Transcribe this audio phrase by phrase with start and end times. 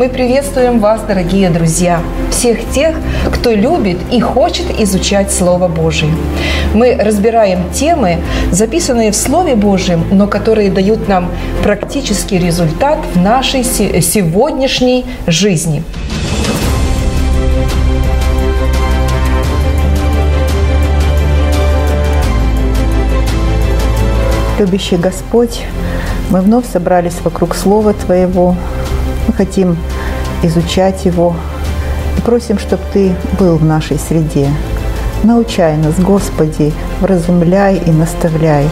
[0.00, 2.00] Мы приветствуем вас, дорогие друзья,
[2.30, 2.96] всех тех,
[3.34, 6.10] кто любит и хочет изучать Слово Божие.
[6.72, 8.16] Мы разбираем темы,
[8.50, 11.30] записанные в Слове Божьем, но которые дают нам
[11.62, 15.82] практический результат в нашей сегодняшней жизни.
[24.58, 25.60] Любящий Господь,
[26.30, 28.56] мы вновь собрались вокруг Слова Твоего.
[29.30, 29.76] Мы хотим
[30.42, 31.36] изучать его
[32.18, 34.48] и просим, чтобы Ты был в нашей среде.
[35.22, 38.68] Научай нас, Господи, вразумляй и наставляй.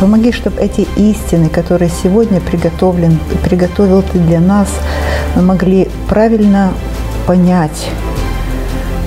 [0.00, 4.68] Помоги, чтобы эти истины, которые сегодня приготовлен, приготовил Ты для нас,
[5.34, 6.74] мы могли правильно
[7.26, 7.88] понять,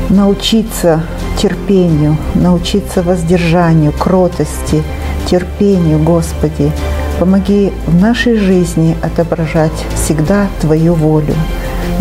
[0.09, 1.03] научиться
[1.37, 4.81] терпению, научиться воздержанию, кротости–
[5.26, 6.71] терпению, Господи.
[7.19, 11.33] Помоги в нашей жизни отображать всегда Твою волю.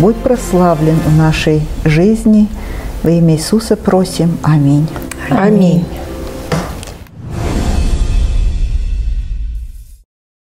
[0.01, 2.49] Будь прославлен в нашей жизни.
[3.01, 4.37] Во имя Иисуса просим.
[4.43, 4.87] Аминь.
[5.29, 5.85] Аминь.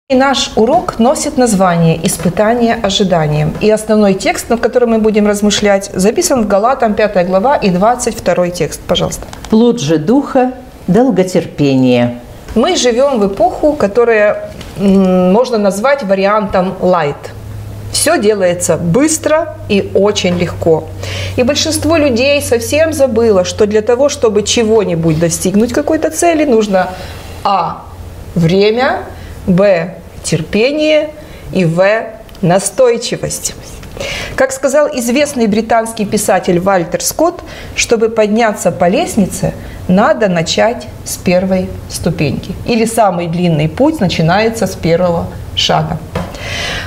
[0.10, 3.54] И наш урок носит название «Испытание ожиданием».
[3.60, 8.50] И основной текст, над которым мы будем размышлять, записан в Галатам 5 глава и 22
[8.52, 8.80] текст.
[8.88, 9.28] Пожалуйста.
[9.50, 10.54] «Плод же Духа–
[10.88, 12.20] долготерпение,
[12.56, 17.16] мы живем в эпоху, которая можно назвать вариантом light.
[17.92, 20.86] Все делается быстро и очень легко.
[21.36, 26.90] И большинство людей совсем забыло, что для того, чтобы чего-нибудь достигнуть какой-то цели, нужно
[27.44, 27.84] а.
[28.34, 29.04] время,
[29.46, 29.96] б.
[30.24, 31.12] терпение
[31.52, 31.86] и в.
[32.42, 33.54] настойчивость.
[34.36, 37.42] Как сказал известный британский писатель Вальтер Скотт,
[37.76, 39.54] чтобы подняться по лестнице,
[39.88, 42.54] надо начать с первой ступеньки.
[42.66, 46.00] Или самый длинный путь начинается с первого шага.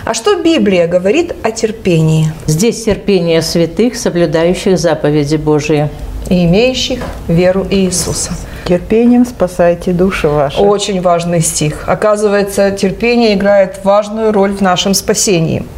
[0.05, 2.33] А что Библия говорит о терпении?
[2.47, 5.89] Здесь терпение святых, соблюдающих заповеди Божии.
[6.29, 8.33] И имеющих веру Иисуса.
[8.65, 10.61] Терпением спасайте души ваши.
[10.61, 11.85] Очень важный стих.
[11.87, 15.65] Оказывается, терпение играет важную роль в нашем спасении–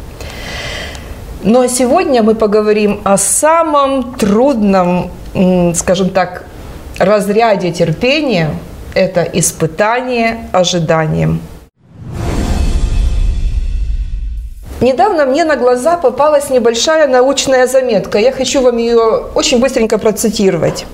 [1.43, 5.11] но сегодня мы поговорим о самом трудном,
[5.73, 6.43] скажем так,
[6.97, 8.51] разряде терпения.
[8.93, 11.41] Это испытание ожиданием.
[14.81, 18.17] Недавно мне на глаза попалась небольшая научная заметка.
[18.17, 20.85] Я хочу вам ее очень быстренько процитировать.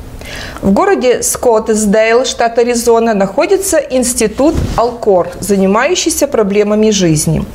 [0.61, 7.45] В городе Скоттсдейл, штат Аризона, находится институт Алкор, занимающийся проблемами жизни.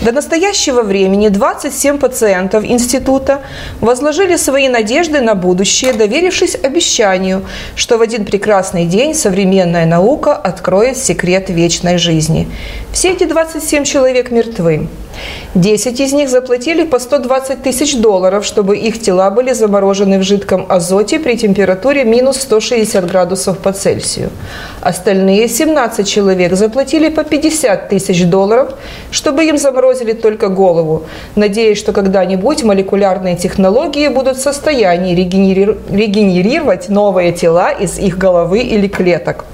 [0.00, 3.40] До настоящего времени 27 пациентов института
[3.80, 7.44] возложили свои надежды на будущее, доверившись обещанию,
[7.76, 12.48] что в один прекрасный день современная наука откроет секрет вечной жизни.
[12.92, 14.88] Все эти 27 человек мертвы.
[15.54, 20.66] 10 из них заплатили по 120 тысяч долларов, чтобы их тела были заморожены в жидком
[20.68, 24.30] азоте при температуре минус 160 градусов по Цельсию.
[24.80, 28.74] Остальные 17 человек заплатили по 50 тысяч долларов,
[29.10, 31.04] чтобы им заморозили только голову,
[31.36, 38.88] надеясь, что когда-нибудь молекулярные технологии будут в состоянии регенерировать новые тела из их головы или
[38.88, 39.44] клеток.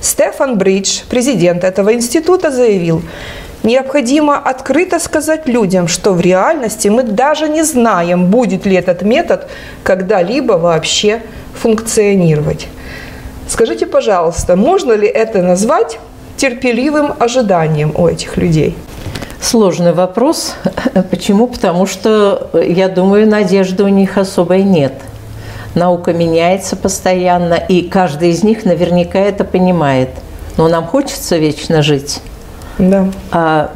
[0.00, 3.02] Стефан Бридж, президент этого института, заявил,
[3.68, 9.46] Необходимо открыто сказать людям, что в реальности мы даже не знаем, будет ли этот метод
[9.82, 11.20] когда-либо вообще
[11.52, 12.66] функционировать.
[13.46, 15.98] Скажите, пожалуйста, можно ли это назвать
[16.38, 18.74] терпеливым ожиданием у этих людей?
[19.38, 20.54] Сложный вопрос.
[21.10, 21.46] Почему?
[21.46, 24.94] Потому что, я думаю, надежды у них особой нет.
[25.74, 30.08] Наука меняется постоянно, и каждый из них наверняка это понимает.
[30.56, 32.22] Но нам хочется вечно жить.
[32.78, 33.08] Да.
[33.32, 33.72] А,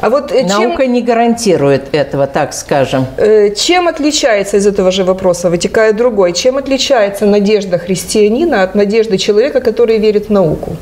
[0.00, 3.06] а вот э, наука чем, не гарантирует этого, так скажем.
[3.16, 9.18] Э, чем отличается из этого же вопроса, вытекает другой, чем отличается надежда христианина от надежды
[9.18, 10.76] человека, который верит в науку?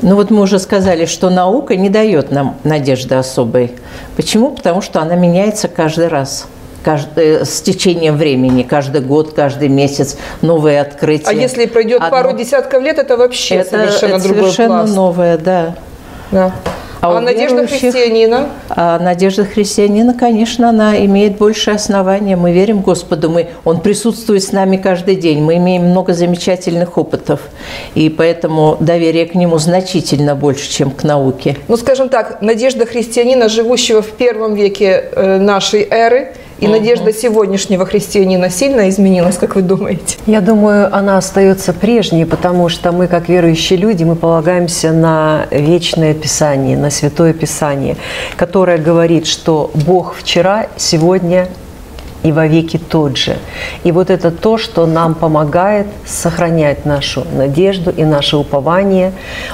[0.00, 3.72] Ну вот мы уже сказали, что наука не дает нам надежды особой.
[4.16, 4.50] Почему?
[4.50, 6.46] Потому что она меняется каждый раз
[6.84, 11.28] каждый, с течением времени, каждый год, каждый месяц новые открытия.
[11.28, 12.10] А если пройдет Одно...
[12.10, 14.94] пару десятков лет, это вообще это, совершенно это другой совершенно пласт.
[14.94, 15.74] новое, да.
[16.30, 16.52] Да.
[17.00, 18.48] А, а надежда христианина?
[18.70, 22.36] А надежда христианина, конечно, она имеет большее основание.
[22.36, 25.42] Мы верим Господу, мы, Он присутствует с нами каждый день.
[25.42, 27.40] Мы имеем много замечательных опытов.
[27.94, 31.56] И поэтому доверие к Нему значительно больше, чем к науке.
[31.68, 36.72] Ну, скажем так, надежда христианина, живущего в первом веке э, нашей эры, И угу.
[36.72, 40.18] надежда сегодняшнего христианина сильно изменилась, как вы думаете?
[40.26, 46.14] Я думаю, она остается прежней, потому что мы, как верующие люди, мы полагаемся на вечное
[46.14, 47.96] Писание, на Святое Писание,
[48.36, 51.48] которое говорит, что Бог вчера, сегодня
[52.22, 53.36] и во веки тот же.
[53.84, 59.12] И вот это то, что нам помогает сохранять нашу надежду и наше упование,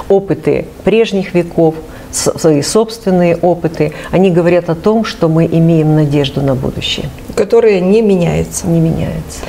[0.09, 1.75] опыты прежних веков,
[2.15, 7.09] свои собственные опыты, они говорят о том, что мы имеем надежду на будущее.
[7.35, 8.67] Которая не меняется.
[8.67, 9.39] Не меняется.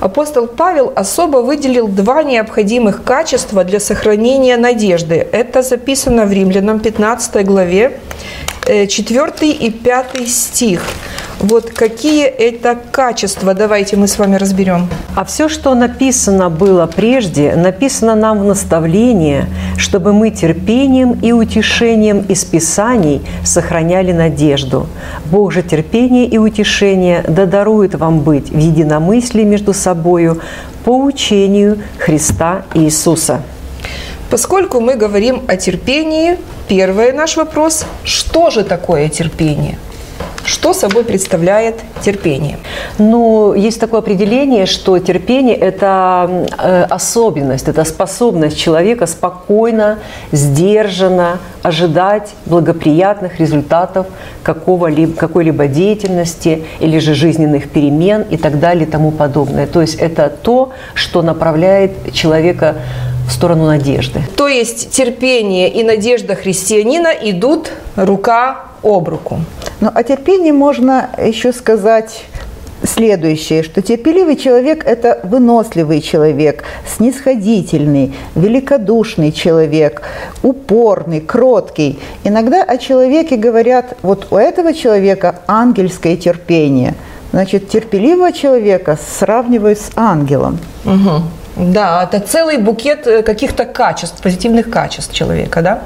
[0.00, 5.26] Апостол Павел особо выделил два необходимых качества для сохранения надежды.
[5.32, 8.00] Это записано в Римлянам 15 главе,
[8.66, 10.82] 4 э, и 5 стих.
[11.40, 14.88] Вот какие это качества, давайте мы с вами разберем.
[15.14, 19.46] А все, что написано было прежде, написано нам в наставлении,
[19.76, 24.86] чтобы мы терпением и утешением из Писаний сохраняли надежду.
[25.26, 30.40] Бог же терпение и утешение да дарует вам быть в единомыслии между собою
[30.84, 33.42] по учению Христа Иисуса.
[34.30, 36.38] Поскольку мы говорим о терпении,
[36.68, 39.78] первый наш вопрос– что же такое терпение?
[40.44, 42.58] Что собой представляет терпение?
[42.98, 49.98] Ну, есть такое определение, что терпение– это э, особенность, это способность человека спокойно,
[50.32, 54.06] сдержанно ожидать благоприятных результатов
[54.42, 59.66] какого-либо, какой-либо деятельности или же жизненных перемен и так далее и тому подобное.
[59.66, 62.76] То есть это то, что направляет человека
[63.26, 64.20] в сторону надежды.
[64.36, 69.40] То есть терпение и надежда христианина идут рука об руку.
[69.80, 72.24] Ну, о терпении можно еще сказать
[72.86, 80.02] следующее, что терпеливый человек– это выносливый человек, снисходительный, великодушный человек,
[80.42, 81.98] упорный, кроткий.
[82.24, 86.94] Иногда о человеке говорят, вот у этого человека ангельское терпение.
[87.32, 90.58] Значит, терпеливого человека сравнивают с ангелом.
[90.84, 91.22] Угу.
[91.56, 95.82] Да, это целый букет э, каких-то качеств, позитивных качеств человека, да.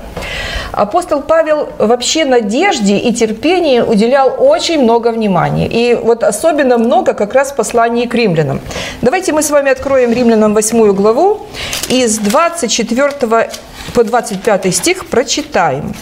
[0.73, 5.69] Апостол Павел вообще надежде и терпению уделял очень много внимания.
[5.69, 8.61] И вот особенно много как раз в послании к римлянам.
[9.03, 11.47] Давайте мы с вами откроем римлянам 8 главу
[11.91, 13.51] и с 24
[13.95, 15.95] по 25 стих прочитаем.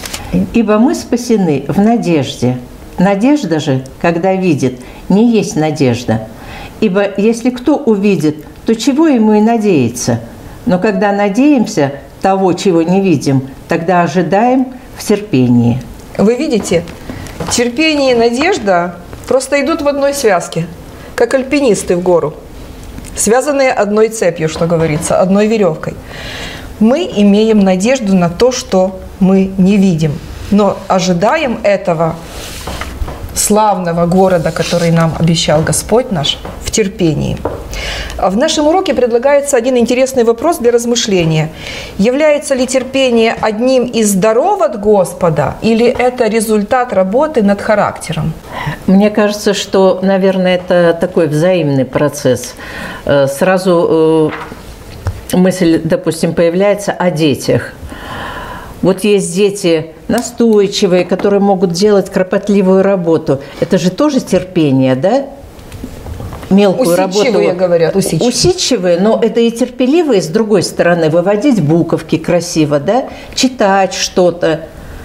[0.52, 2.58] «Ибо мы спасены в надежде.
[2.98, 6.28] Надежда же, когда видит, не есть надежда.
[6.80, 10.20] Ибо если кто увидит– то чего ему и надеяться?
[10.66, 14.66] Но когда надеемся того, чего не видим, тогда ожидаем
[14.96, 15.80] в терпении.
[16.18, 16.82] Вы видите,
[17.50, 18.96] терпение и надежда
[19.28, 20.66] просто идут в одной связке,
[21.14, 22.34] как альпинисты в гору,
[23.14, 25.94] связанные одной цепью, что говорится, одной веревкой.
[26.80, 30.18] Мы имеем надежду на то, что мы не видим,
[30.50, 32.16] но ожидаем этого
[33.34, 37.38] славного города, который нам обещал Господь наш, в терпении.
[38.18, 41.50] В нашем уроке предлагается один интересный вопрос для размышления.
[41.98, 48.32] Является ли терпение одним из даров от Господа или это результат работы над характером?
[48.86, 52.54] Мне кажется, что, наверное, это такой взаимный процесс.
[53.04, 54.32] Э, сразу
[55.32, 57.72] э, мысль, допустим, появляется о детях.
[58.82, 63.40] Вот есть дети настойчивые, которые могут делать кропотливую работу.
[63.60, 65.26] Это же тоже терпение, да?
[66.50, 67.58] Мелкую усидчивые, работу.
[67.58, 68.28] говорят, усидчивые.
[68.28, 73.04] Усидчивые, но это и терпеливые, с другой стороны, выводить буковки красиво, да,
[73.34, 74.60] читать что-то.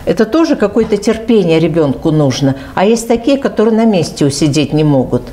[0.05, 2.55] Это тоже какое-то терпение ребенку нужно.
[2.73, 5.23] А есть такие, которые на месте усидеть не могут.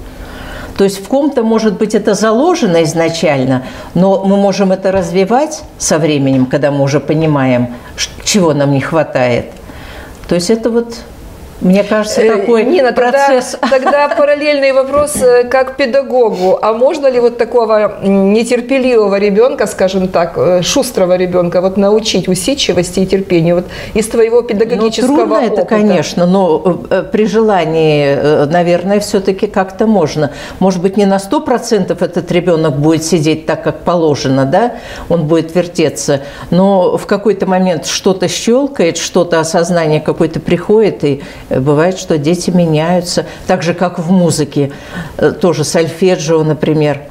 [0.77, 5.99] То есть в ком-то, может быть, это заложено изначально, но мы можем это развивать со
[5.99, 7.75] временем, когда мы уже понимаем,
[8.23, 9.47] чего нам не хватает.
[10.29, 10.95] То есть это вот
[11.61, 13.57] мне кажется, э, такой Нина, процесс.
[13.61, 16.59] Тогда, тогда параллельный вопрос э, как педагогу.
[16.63, 23.01] А можно ли вот такого нетерпеливого ребенка, скажем так, э, шустрого ребенка, вот научить усидчивости
[23.01, 25.55] и терпению вот из твоего педагогического ну, трудно опыта?
[25.55, 26.59] это, конечно, но
[27.11, 30.31] при желании, наверное, все-таки как-то можно.
[30.61, 34.75] Может быть, не на сто процентов этот ребенок будет сидеть так, как положено, да,
[35.09, 41.99] он будет вертеться, но в какой-то момент что-то щелкает, что-то осознание какое-то приходит, и Бывает,
[41.99, 44.73] что дети меняются, так же, как в музыке,
[45.17, 47.03] э, тоже сольфеджио, например.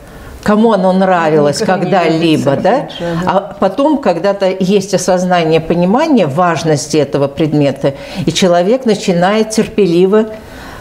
[0.43, 2.87] Кому оно нравилось когда-либо, да?
[3.25, 10.27] А потом когда-то есть осознание, понимание важности этого предмета, и человек начинает терпеливо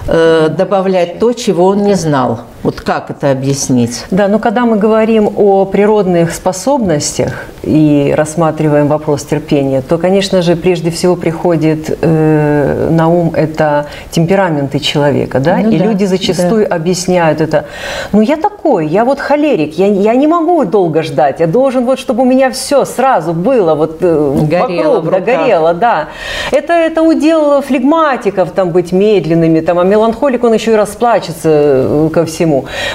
[0.06, 4.04] э, добавлять то, чего он не знал– Вот как это объяснить?
[4.10, 10.56] Да, но когда мы говорим о природных способностях и рассматриваем вопрос терпения, то, конечно же,
[10.56, 16.72] прежде всего приходит э, на ум это темпераменты человека, да, Ну и да, люди зачастую
[16.72, 17.66] объясняют это.
[18.12, 21.98] Ну я такой, я вот холерик, я, я не могу долго ждать, я должен вот,
[21.98, 25.24] чтобы у меня все сразу было вот э, Горело вокруг, да, руках.
[25.24, 26.08] горело, да.
[26.50, 32.10] Это, это удел флегматиков там быть медленными, там, а меланхолик он еще и расплачется э,
[32.12, 32.45] ко всему.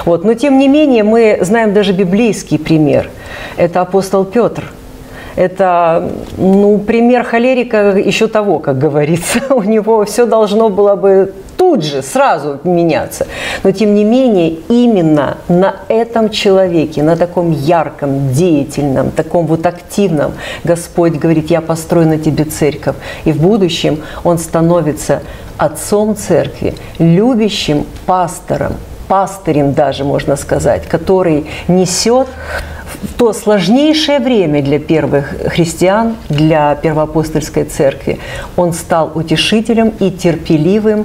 [0.04, 0.24] Вот.
[0.24, 3.10] Но тем не менее мы знаем даже библейский пример.
[3.56, 4.64] Это апостол Петр.
[5.36, 9.40] Это ну, пример холерика еще того, как говорится.
[9.54, 13.26] У него все должно было бы тут же, сразу меняться.
[13.62, 20.32] Но тем не менее, именно на этом человеке, на таком ярком, деятельном, таком вот активном,
[20.64, 22.96] Господь говорит, я построю на тебе церковь.
[23.24, 25.22] И в будущем он становится
[25.56, 28.72] отцом церкви, любящим пастором,
[29.12, 32.28] пастырем даже, можно сказать, который несет
[33.02, 38.18] в то сложнейшее время для первых христиан, для первоапостольской церкви,
[38.56, 41.04] он стал утешителем и терпеливым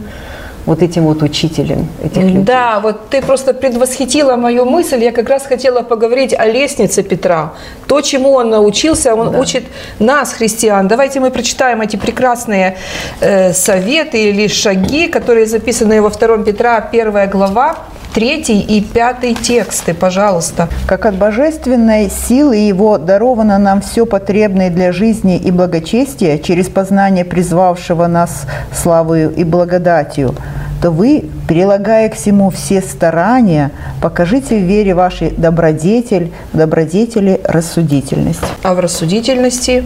[0.65, 2.43] вот этим вот учителем этих людей.
[2.43, 5.03] Да, вот ты просто предвосхитила мою мысль.
[5.03, 7.51] Я как раз хотела поговорить о лестнице Петра.
[7.87, 9.63] То, чему он научился, он учит
[9.99, 10.87] нас, христиан.
[10.87, 12.77] Давайте мы прочитаем эти прекрасные
[13.19, 17.75] э, советы или шаги, которые записаны во втором Петра, первая глава,
[18.13, 20.69] третий и пятый тексты, пожалуйста.
[20.87, 27.25] Как от божественной силы Его даровано нам все потребное для жизни и благочестия через познание
[27.25, 30.35] призвавшего нас славою и благодатью,
[30.81, 33.71] то вы, прилагая к всему все старания,
[34.01, 38.41] покажите в вере вашей добродетель, добродетели рассудительность.
[38.63, 39.83] А в рассудительности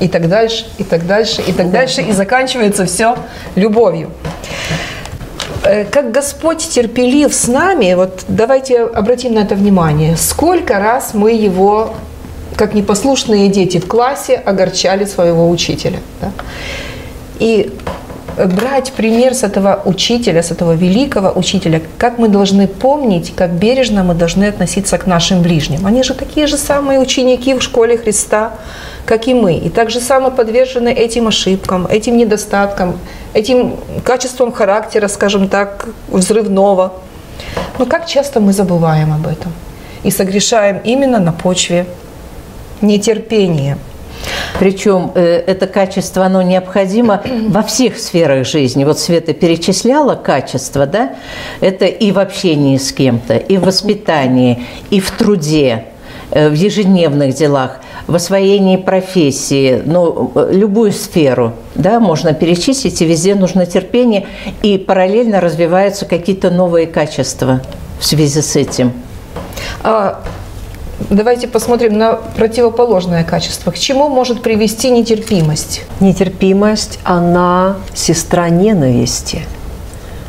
[0.00, 3.16] и так дальше, и так дальше, и так дальше, и заканчивается все
[3.56, 4.10] любовью.
[5.64, 10.16] Э, Как Господь терпелив с нами, вот давайте обратим на это внимание.
[10.16, 11.94] Сколько раз мы его,
[12.56, 15.98] как непослушные дети в классе, огорчали своего учителя.
[16.20, 16.30] да?
[17.38, 17.70] И
[18.46, 24.04] брать пример с этого учителя, с этого великого учителя, как мы должны помнить, как бережно
[24.04, 25.86] мы должны относиться к нашим ближним.
[25.86, 28.52] Они же такие же самые ученики в школе Христа,
[29.08, 29.54] как и мы.
[29.54, 32.98] И так же само подвержены этим ошибкам, этим недостаткам,
[33.32, 36.92] этим качествам характера, скажем так, взрывного.
[37.78, 39.54] Но как часто мы забываем об этом
[40.02, 41.86] и согрешаем именно на почве
[42.82, 43.78] нетерпения.
[44.58, 48.84] Причем э, это качество, оно необходимо во всех сферах жизни.
[48.84, 51.14] Вот Света перечисляла качество, да?
[51.60, 55.86] Это и в общении с кем-то, и в воспитании, и в труде,
[56.30, 63.34] в ежедневных делах, в освоении профессии, ну, э, любую сферу, да, можно перечислить, и везде
[63.34, 64.26] нужно терпение,
[64.62, 67.60] и параллельно развиваются какие-то новые качества
[68.00, 68.92] в связи с этим.
[69.82, 70.22] А,
[71.10, 73.70] давайте посмотрим на противоположное качество.
[73.70, 75.82] К чему может привести нетерпимость?
[76.00, 79.42] Нетерпимость, она сестра ненависти.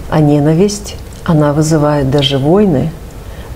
[0.09, 2.91] А ненависть, она вызывает даже войны.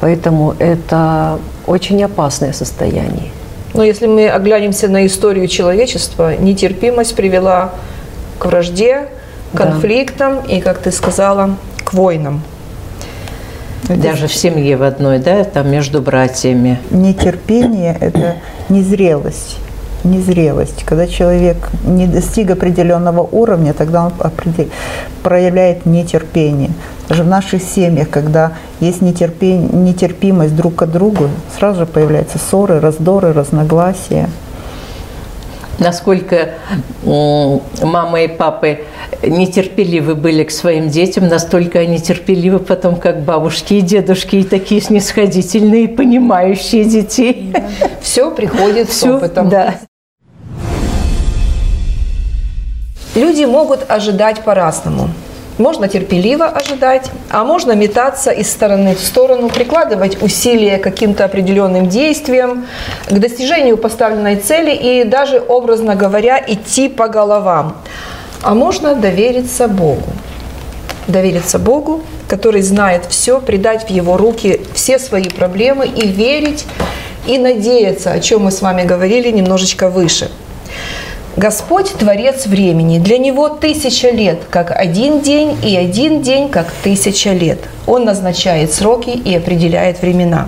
[0.04, 3.30] Поэтому это очень опасное состояние.
[3.74, 7.72] Но если мы оглянемся на историю человечества, нетерпимость привела
[8.38, 9.08] к вражде,
[9.54, 9.60] Да.
[9.60, 11.56] конфликтам и, как ты сказала,
[11.86, 12.42] к войнам.
[13.88, 16.80] Даже в семье в одной, да, там между братьями.
[16.92, 18.36] Нетерпение– это
[18.68, 19.56] незрелость.
[20.04, 20.84] Незрелость.
[20.84, 24.12] Когда человек не достиг определенного уровня, тогда он
[25.24, 26.72] проявляет нетерпение.
[27.08, 32.80] Даже в наших семьях, когда есть нетерпение, нетерпимость друг к другу, сразу же появляются ссоры,
[32.82, 34.30] раздоры, разногласия.
[35.80, 36.50] Насколько
[37.04, 38.82] мама и папы
[39.24, 44.82] нетерпеливы были к своим детям, настолько они терпеливы потом, как бабушки и дедушки, и такие
[44.82, 47.54] снисходительные, понимающие детей.
[48.02, 49.50] Все приходит с Всё, опытом.
[49.50, 49.76] да.
[53.16, 55.10] Люди могут ожидать по-разному.
[55.60, 61.90] Можно терпеливо ожидать, а можно метаться из стороны в сторону, прикладывать усилия к каким-то определенным
[61.90, 62.66] действиям,
[63.08, 67.78] к достижению поставленной цели и даже, образно говоря, идти по головам.
[68.42, 70.10] А можно довериться Богу.
[71.08, 76.66] Довериться Богу, который знает все, предать в Его руки все свои проблемы и верить
[77.28, 80.32] и надеяться, о чем мы с вами говорили немножечко выше.
[81.36, 83.00] Господь– творец времени.
[83.00, 87.58] Для Него тысяча лет, как один день, и один день, как тысяча лет.
[87.88, 90.48] Он назначает сроки и определяет времена.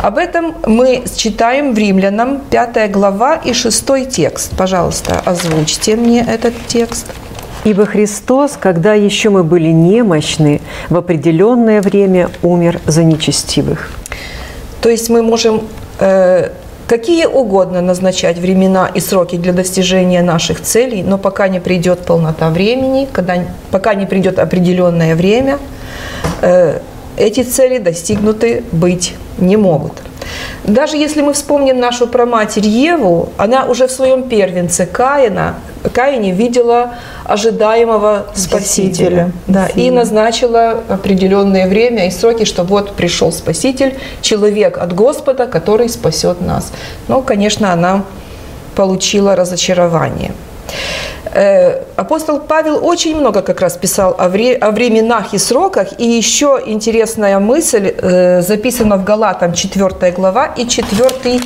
[0.00, 4.56] Об этом мы читаем в Римлянам 5 глава и 6 текст.
[4.56, 7.06] Пожалуйста, озвучьте мне этот текст.
[7.64, 13.90] Ибо Христос, когда еще мы были немощны, в определенное время умер за нечестивых.
[14.80, 15.62] То есть мы можем
[15.98, 16.50] э,
[16.86, 22.50] какие угодно назначать времена и сроки для достижения наших целей, но пока не придет полнота
[22.50, 25.58] времени, когда, пока не придет определенное время,
[26.42, 26.80] э,
[27.16, 29.92] эти цели достигнуты быть не могут.
[30.64, 35.56] Даже если мы вспомним нашу праматерь Еву, она уже в своем первенце Каина,
[35.92, 39.32] Каине видела ожидаемого Спасителя.
[39.46, 45.88] Да, и назначила определенное время и сроки, что вот пришел Спаситель, человек от Господа, который
[45.88, 46.72] спасет нас.
[47.08, 48.04] Но, конечно, она
[48.76, 50.32] получила разочарование.
[51.34, 55.88] Э, апостол Павел очень много как раз писал о, вре, о временах и сроках.
[55.98, 61.40] И еще интересная мысль э, записана в Галатам 4 глава и 4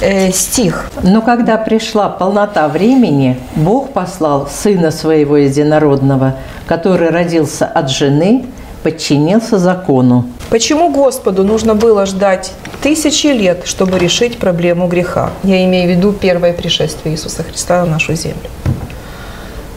[0.00, 0.90] э, стих.
[1.02, 8.46] Но когда пришла полнота времени, Бог послал Сына Своего Единородного, который родился от жены,
[8.82, 10.24] подчинился закону.
[10.48, 12.52] Почему Господу нужно было ждать
[12.82, 15.30] тысячи лет, чтобы решить проблему греха?
[15.42, 18.48] Я имею в виду первое пришествие Иисуса Христа на нашу землю.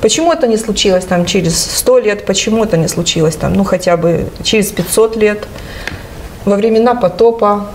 [0.02, 3.98] Почему это не случилось там через 100 лет, почему это не случилось там, ну хотя
[3.98, 5.48] бы через 500 лет,
[6.46, 7.68] во времена потопа,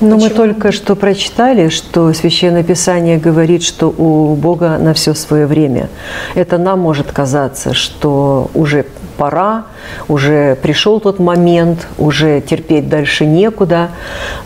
[0.00, 5.46] но мы только что прочитали, что Священное Писание говорит, что у Бога на все свое
[5.46, 5.90] время.
[6.34, 9.64] Это нам может казаться, что уже пора,
[10.08, 13.90] уже пришел тот момент, уже терпеть дальше некуда,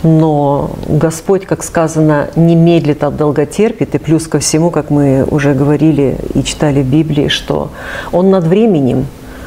[0.02, 5.54] но Господь, как сказано, не медлит, а долготерпит, и плюс ко всему, как мы уже
[5.54, 7.70] говорили и читали в Библии, что
[8.12, 9.06] Он над временем,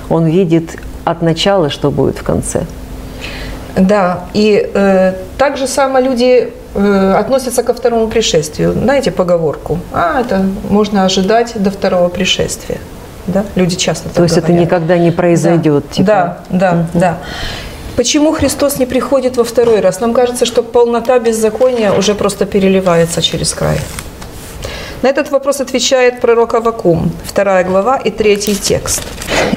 [0.09, 2.65] Он видит от начала, что будет в конце.
[3.75, 8.73] Да, и э, так же само люди э, относятся ко второму пришествию.
[8.73, 9.79] Знаете поговорку?
[9.93, 12.79] А, это можно ожидать до второго пришествия.
[13.27, 13.45] Да?
[13.55, 14.49] Люди часто То есть говорят.
[14.49, 15.85] это никогда не произойдет?
[15.89, 16.07] Да, типа.
[16.07, 16.99] да, да, угу.
[16.99, 17.17] да.
[17.95, 19.99] Почему Христос не приходит во второй раз?
[19.99, 23.77] Нам кажется, что полнота беззакония уже просто переливается через край.
[25.01, 29.01] На этот вопрос отвечает пророк Авакум, вторая глава и третий текст.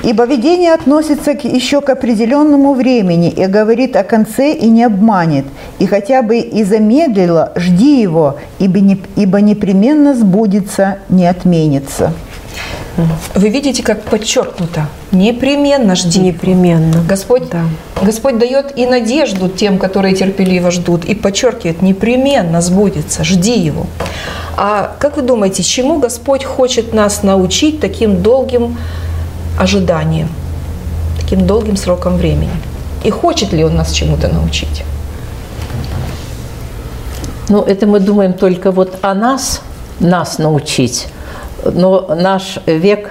[0.05, 5.45] «Ибо видение относится еще к определенному времени и говорит о конце и не обманет,
[5.81, 12.13] и хотя бы и замедлило, жди его, ибо, не, ибо непременно сбудется, не отменится».
[13.35, 14.87] Вы видите, как подчеркнуто.
[15.13, 16.21] Непременно жди.
[16.21, 17.03] Непременно.
[17.09, 17.65] Господь, да.
[18.03, 23.87] Господь дает и надежду тем, которые терпеливо ждут, и подчеркивает, непременно сбудется, жди его.
[24.57, 28.77] А как вы думаете, чему Господь хочет нас научить таким долгим
[29.59, 30.29] ожиданием,
[31.19, 32.51] таким долгим сроком времени?
[33.05, 34.85] И хочет ли Он нас чему-то научить?
[37.49, 39.63] Ну, это мы думаем только вот о нас,
[39.99, 41.09] нас научить
[41.65, 43.11] но наш век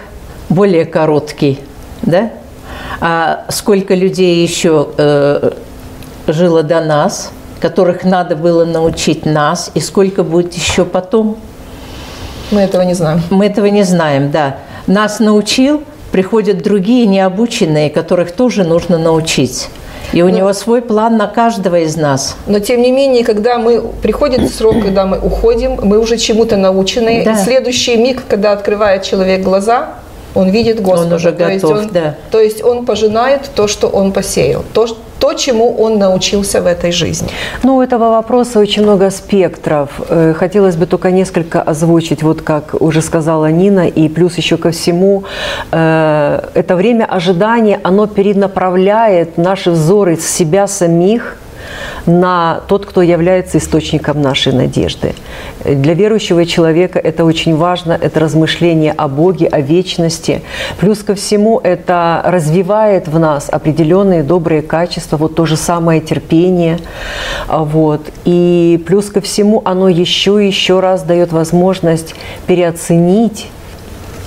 [0.49, 1.59] более короткий,
[2.01, 2.31] да?
[2.99, 5.51] А сколько людей еще э,
[6.27, 11.37] жило до нас, которых надо было научить нас, и сколько будет еще потом?
[12.51, 13.21] Мы этого не знаем.
[13.29, 14.57] Мы этого не знаем, да.
[14.87, 19.69] Нас научил, приходят другие необученные, которых тоже нужно научить.
[20.13, 22.35] И у но, него свой план на каждого из нас.
[22.47, 27.23] Но тем не менее, когда мы приходит срок, когда мы уходим, мы уже чему-то научены.
[27.23, 27.33] Да.
[27.33, 30.00] И следующий миг, когда открывает человек глаза,
[30.35, 31.07] он видит Господа.
[31.07, 32.15] Он уже то готов, есть он, да.
[32.31, 34.87] То есть он пожинает то, что он посеял, то,
[35.19, 37.29] то, чему он научился в этой жизни.
[37.63, 39.89] Ну, у этого вопроса очень много спектров.
[40.09, 44.71] Э, хотелось бы только несколько озвучить, вот как уже сказала Нина, и плюс еще ко
[44.71, 45.23] всему,
[45.71, 51.37] э, это время ожидания, оно перенаправляет наши взоры с себя самих–
[52.05, 55.13] на тот, кто является источником нашей надежды.
[55.63, 60.41] Для верующего человека это очень важно, это размышление о Боге, о вечности.
[60.79, 66.79] Плюс ко всему это развивает в нас определенные добрые качества, вот то же самое терпение.
[67.47, 68.01] Вот.
[68.25, 72.15] И плюс ко всему оно еще и еще раз дает возможность
[72.47, 73.49] переоценить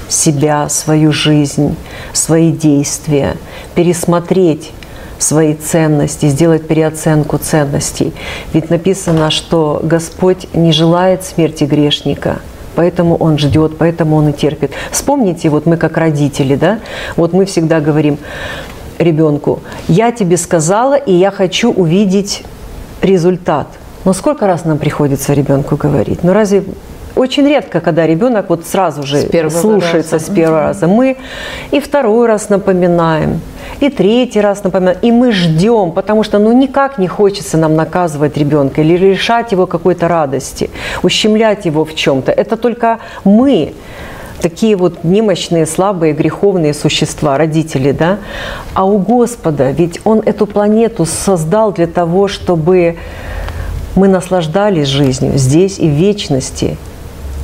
[0.08, 1.76] себя, свою жизнь,
[2.12, 3.36] свои действия,
[3.74, 4.72] пересмотреть
[5.24, 8.12] свои ценности, сделать переоценку ценностей.
[8.52, 12.40] Ведь написано, что Господь не желает смерти грешника,
[12.74, 14.72] поэтому Он ждет, поэтому Он и терпит.
[14.90, 16.80] Вспомните, вот мы как родители, да,
[17.16, 18.18] вот мы всегда говорим
[18.98, 22.44] ребенку, я тебе сказала, и я хочу увидеть
[23.02, 23.66] результат.
[24.04, 26.22] Но сколько раз нам приходится ребенку говорить?
[26.22, 26.64] Ну разве
[27.16, 30.24] очень редко, когда ребенок вот сразу же с слушается раза.
[30.24, 30.86] с первого раза.
[30.86, 31.16] Мы
[31.70, 33.40] и второй раз напоминаем,
[33.80, 38.36] и третий раз напоминаем, и мы ждем, потому что ну никак не хочется нам наказывать
[38.36, 40.70] ребенка или лишать его какой-то радости,
[41.02, 42.32] ущемлять его в чем-то.
[42.32, 43.74] Это только мы
[44.40, 48.18] такие вот немощные, слабые, греховные существа, родители, да?
[48.74, 52.96] А у Господа, ведь Он эту планету создал для того, чтобы
[53.96, 56.76] мы наслаждались жизнью здесь и в вечности.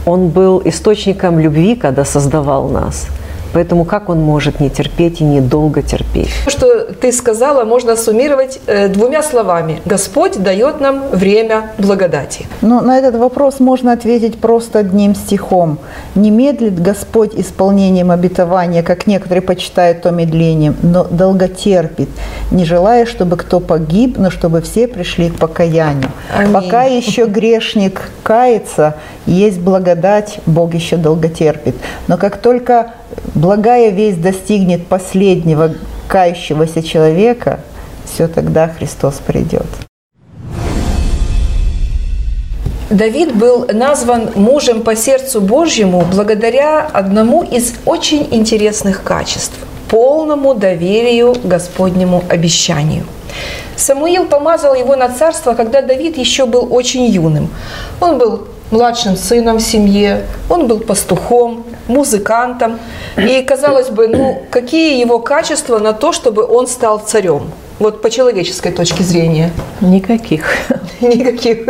[0.07, 3.07] Он был источником любви, когда создавал нас–
[3.53, 6.31] Поэтому как он может не терпеть и не долго терпеть?
[6.45, 9.81] То, что ты сказала, можно суммировать э, двумя словами.
[9.85, 12.47] Господь дает нам время благодати.
[12.63, 15.79] Ну, на этот вопрос можно ответить просто одним стихом.
[16.15, 22.09] «Не медлит Господь исполнением обетования, как некоторые почитают то медлением, но долго терпит,
[22.51, 26.11] не желая, чтобы кто погиб, но чтобы все пришли к покаянию».
[26.37, 26.53] Аминь.
[26.53, 28.95] Пока еще грешник кается,
[29.27, 31.75] есть благодать, Бог еще долго терпит.
[32.09, 32.93] Но как только
[33.35, 35.75] благая весть достигнет последнего
[36.09, 37.61] кающегося человека,
[38.05, 39.67] все тогда Христос придет.
[42.91, 49.55] Давид был назван мужем по сердцу Божьему благодаря одному из очень интересных качеств–
[49.91, 53.05] полному доверию Господнему обещанию.
[53.77, 57.49] Самуил помазал его на царство, когда Давид еще был очень юным.
[58.01, 62.79] Он был младшим сыном в семье, он был пастухом, музыкантом.
[63.17, 67.51] И, казалось бы, ну, какие его качества на то, чтобы он стал царем?
[67.79, 69.51] Вот по человеческой точке зрения.
[69.81, 70.45] Никаких.
[71.01, 71.67] Никаких.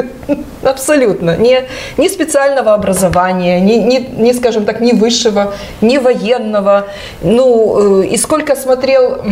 [0.62, 1.36] Абсолютно.
[1.36, 1.62] Ни,
[1.98, 6.88] ни специального образования, ни, ни, ни, скажем так, ни высшего, ни военного.
[7.22, 9.22] Ну, э, и сколько смотрел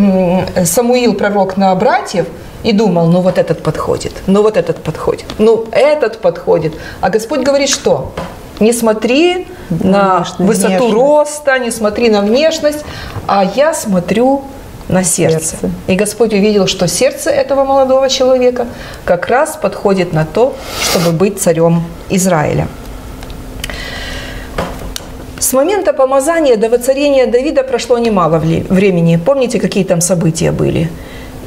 [0.64, 2.26] Самуил, пророк, на братьев,
[2.62, 6.74] и думал, ну вот этот подходит, ну вот этот подходит, ну этот подходит.
[7.00, 8.12] А Господь говорит, что?
[8.60, 10.94] Не смотри на внешность, высоту внешность.
[10.94, 12.84] роста, не смотри на внешность,
[13.26, 14.42] а я смотрю
[14.88, 15.56] на сердце.
[15.60, 15.70] сердце.
[15.86, 18.66] И Господь увидел, что сердце этого молодого человека
[19.04, 22.66] как раз подходит на то, чтобы быть царем Израиля.
[25.38, 29.20] С момента помазания до воцарения Давида прошло немало времени.
[29.24, 30.90] Помните, какие там события были?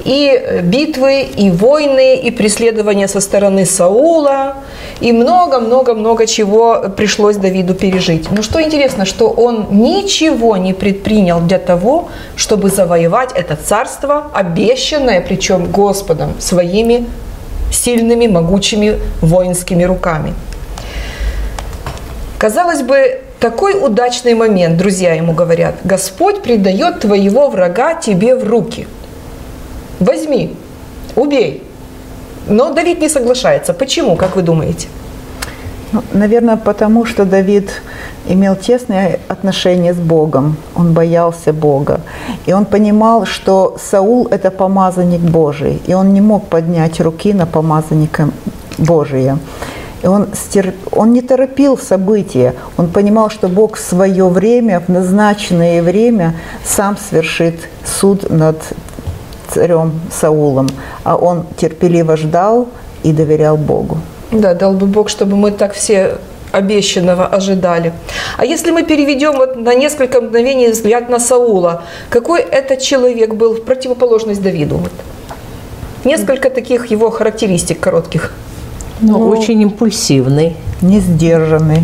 [0.05, 4.55] И битвы, и войны, и преследования со стороны Саула,
[4.99, 8.31] и много-много-много чего пришлось Давиду пережить.
[8.31, 15.21] Но что интересно, что он ничего не предпринял для того, чтобы завоевать это царство, обещанное,
[15.21, 17.05] причем Господом, своими
[17.71, 20.33] сильными, могучими воинскими руками.
[22.37, 28.87] Казалось бы, такой удачный момент, друзья ему говорят, Господь предает твоего врага тебе в руки–
[30.01, 30.55] возьми,
[31.15, 31.63] убей.
[32.47, 33.73] Но Давид не соглашается.
[33.73, 34.87] Почему, как вы думаете?
[35.91, 37.69] Ну, наверное, потому что Давид
[38.27, 40.55] имел тесные отношения с Богом.
[40.75, 42.01] Он боялся Бога.
[42.45, 45.81] И он понимал, что Саул– это помазанник Божий.
[45.87, 48.29] И он не мог поднять руки на помазанника
[48.77, 49.37] Божия.
[50.03, 50.73] И он, стер...
[50.91, 52.55] он не торопил события.
[52.77, 56.35] Он понимал, что Бог в свое время, в назначенное время,
[56.65, 58.57] сам свершит суд над
[59.53, 60.69] царем Саулом,
[61.03, 62.67] а он терпеливо ждал
[63.03, 63.97] и доверял Богу.
[64.31, 66.17] Да, дал бы Бог, чтобы мы так все
[66.51, 67.93] обещанного ожидали.
[68.37, 73.53] А если мы переведем вот на несколько мгновений взгляд на Саула, какой этот человек был
[73.53, 74.77] в противоположность Давиду?
[74.77, 74.91] Вот.
[76.03, 78.33] Несколько таких его характеристик коротких.
[79.01, 80.55] Ну, ну очень импульсивный.
[80.81, 81.83] Не сдержанный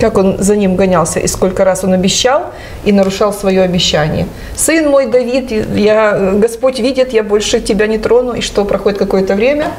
[0.00, 2.46] как он за ним гонялся и сколько раз он обещал
[2.84, 4.26] и нарушал свое обещание.
[4.56, 8.32] Сын мой Давид, я, Господь видит, я больше тебя не трону.
[8.32, 9.72] И что, проходит какое-то время,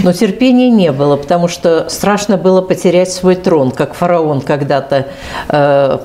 [0.00, 5.08] но терпения не было, потому что страшно было потерять свой трон, как фараон когда-то
[5.48, 5.98] э,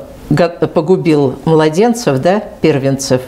[0.74, 3.22] погубил младенцев, да, первенцев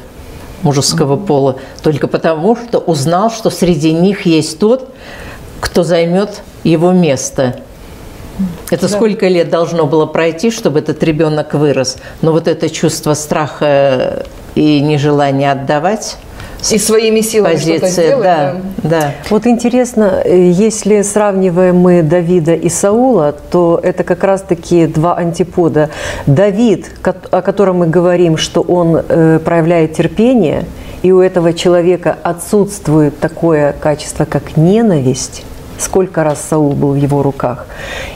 [0.62, 4.94] мужеского пола, только потому, что узнал, что среди них есть тот,
[5.60, 7.56] кто займет его место–
[8.70, 8.96] это да.
[8.96, 11.98] сколько лет должно было пройти, чтобы этот ребенок вырос?
[12.22, 14.26] Но вот это чувство страха
[14.56, 16.18] и нежелания отдавать
[16.70, 18.24] и своими силами позиция, что-то сделать.
[18.24, 18.90] Да, да.
[18.90, 19.12] да.
[19.30, 25.90] Вот интересно, если сравниваем мы Давида и Саула, то это как раз-таки два антипода.
[26.28, 30.66] Давид, о котором мы говорим, что он э, проявляет терпение,
[31.02, 35.44] и у этого человека отсутствует такое качество, как ненависть,
[35.82, 37.66] сколько раз Саул был в его руках.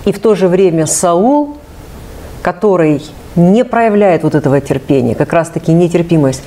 [0.06, 1.58] И в то же время Саул,
[2.42, 3.02] который
[3.36, 6.44] не проявляет вот этого терпения, как раз-таки нетерпимость,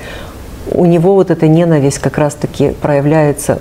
[0.73, 3.59] у него вот эта ненависть как раз-таки проявляется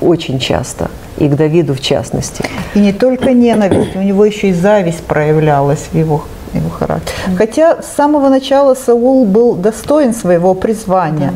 [0.00, 2.44] очень часто, и к Давиду в частности.
[2.74, 7.16] И не только ненависть, у него еще и зависть проявлялась в его, его характере.
[7.36, 11.32] Хотя с самого начала Саул был достоин своего призвания.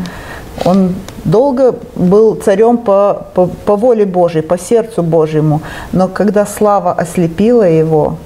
[0.65, 5.63] Он долго был царем по, по, по воле Божьей, по сердцу Божьему.
[5.93, 8.17] Но когда слава ослепила его,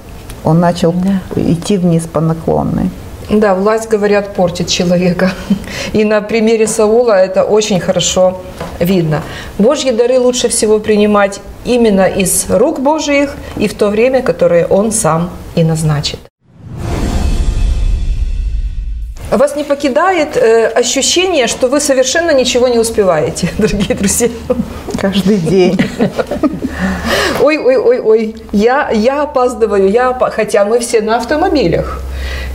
[0.43, 1.21] он начал да.
[1.35, 2.89] идти вниз по наклонной.
[3.29, 5.31] Да, власть, говорят, портит человека.
[5.93, 8.41] И на примере Саула это очень хорошо
[8.79, 9.21] видно.
[9.59, 14.91] Божьи дары лучше всего принимать именно из рук Божьих и в то время, которое Он
[14.91, 16.28] сам и назначит.
[19.31, 24.29] Вас не покидает э, ощущение, что вы совершенно ничего не успеваете, дорогие друзья?
[24.99, 25.79] Каждый день.
[27.41, 32.01] Ой, ой, ой, ой, я, я опаздываю, я, хотя мы все на автомобилях.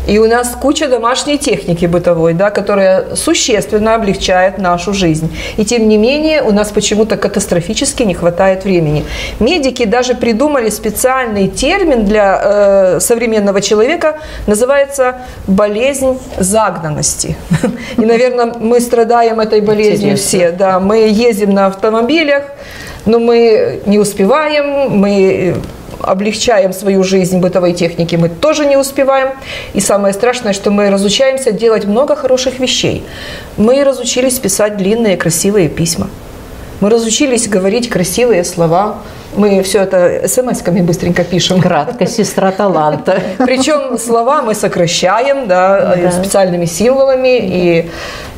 [0.07, 5.35] И у нас куча домашней техники бытовой, да, которая существенно облегчает нашу жизнь.
[5.57, 9.05] И тем не менее у нас почему-то катастрофически не хватает времени.
[9.41, 17.37] Медики даже придумали специальный термин для э, современного человека, называется болезнь загнанности.
[17.97, 20.51] И, наверное, мы страдаем этой болезнью все.
[20.51, 22.45] Да, мы ездим на автомобилях,
[23.07, 25.57] но мы не успеваем, мы
[26.05, 29.31] облегчаем свою жизнь бытовой техники, мы тоже не успеваем.
[29.73, 33.05] И самое страшное, что мы разучаемся делать много хороших вещей.
[33.57, 36.09] Мы разучились писать длинные красивые письма.
[36.81, 38.97] Мы разучились говорить красивые слова.
[39.37, 41.61] Мы все это смс-ками быстренько пишем.
[41.61, 43.21] Кратко, сестра таланта.
[43.39, 46.11] Причем слова мы сокращаем да, да.
[46.13, 47.39] специальными символами.
[47.41, 47.91] И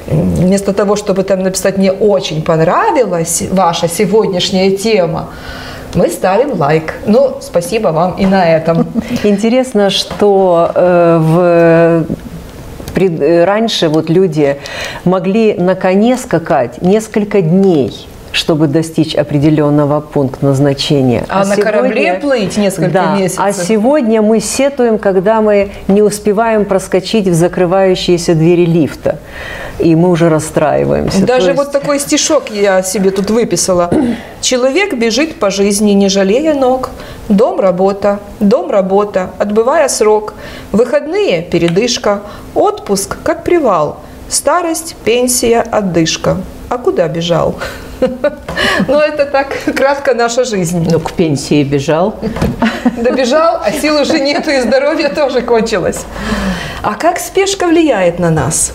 [0.06, 5.30] вместо того, чтобы там написать «мне очень понравилась ваша сегодняшняя тема»,
[5.94, 6.94] мы ставим лайк.
[7.06, 8.86] Ну, спасибо вам и на этом.
[9.24, 12.06] Интересно, что э, в
[12.96, 14.56] пред, раньше вот люди
[15.04, 21.24] могли на коне скакать несколько дней чтобы достичь определенного пункта назначения.
[21.28, 23.40] А, а на сегодня, корабле плыть несколько да, месяцев.
[23.42, 29.18] А сегодня мы сетуем, когда мы не успеваем проскочить в закрывающиеся двери лифта.
[29.78, 31.24] И мы уже расстраиваемся.
[31.24, 31.58] Даже есть...
[31.58, 33.90] вот такой стишок я себе тут выписала.
[34.42, 36.90] Человек бежит по жизни, не жалея ног.
[37.28, 40.34] Дом– работа, дом– работа, отбывая срок.
[40.72, 42.22] Выходные– передышка,
[42.54, 44.00] отпуск– как привал.
[44.28, 46.38] Старость, пенсия, отдышка.
[46.68, 47.56] А куда бежал?
[48.88, 50.86] Ну, это так кратко наша жизнь.
[50.90, 52.16] Ну, к пенсии бежал.
[52.96, 56.04] Добежал, а сил уже нету, и здоровье тоже кончилось.
[56.82, 58.72] А как спешка влияет на нас?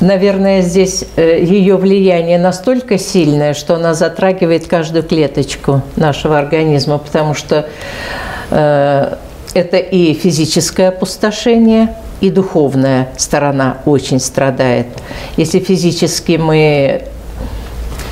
[0.00, 7.34] Наверное, здесь э, ее влияние настолько сильное, что она затрагивает каждую клеточку нашего организма, потому
[7.34, 7.68] что
[8.50, 9.16] э,
[9.54, 14.86] это и физическое опустошение, и духовная сторона очень страдает.
[15.36, 17.02] Если физически мы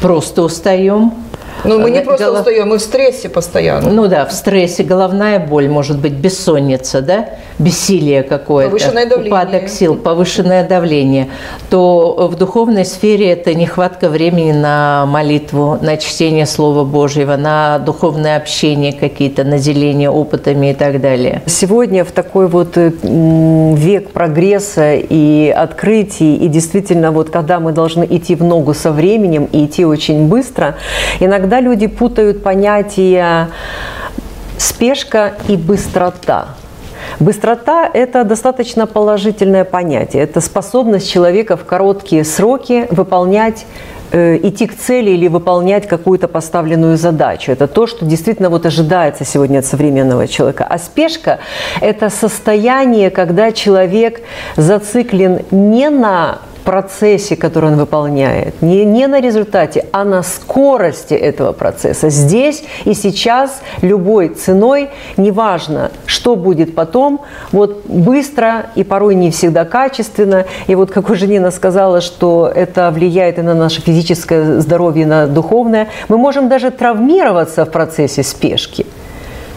[0.03, 1.14] просто устаем.
[1.64, 2.40] Ну, мы не просто Голов...
[2.40, 3.90] устаем, мы в стрессе постоянно.
[3.90, 9.33] Ну да, в стрессе, головная боль, может быть, бессонница, да, бессилие какое-то, повышенное давление.
[9.33, 11.29] упадок сил, повышенное давление,
[11.68, 18.37] то в духовной сфере это нехватка времени на молитву, на чтение Слова Божьего, на духовное
[18.37, 21.42] общение какие-то, на деление опытами и так далее.
[21.46, 28.07] Сегодня в такой вот э, век прогресса и открытий, и действительно вот когда мы должны
[28.09, 30.77] идти в ногу со временем и идти очень быстро,
[31.20, 33.48] иногда люди путают понятия
[34.58, 36.48] спешка и быстрота.
[37.18, 40.22] Быстрота– это достаточно положительное понятие.
[40.22, 43.66] Это способность человека в короткие сроки выполнять
[44.12, 47.52] э, идти к цели или выполнять какую-то поставленную задачу.
[47.52, 50.66] Это то, что действительно вот ожидается сегодня от современного человека.
[50.68, 51.40] А спешка–
[51.80, 54.20] это состояние, когда человек
[54.56, 61.53] зациклен не на процессе, который он выполняет, не, не на результате, а на скорости этого
[61.53, 62.11] процесса.
[62.11, 67.20] Здесь и сейчас любой ценой, неважно, что будет потом,
[67.53, 70.46] вот быстро и порой не всегда качественно.
[70.66, 75.07] И вот как уже Нина сказала, что это влияет и на наше физическое здоровье, и
[75.07, 78.87] на духовное, мы можем даже травмироваться в процессе спешки,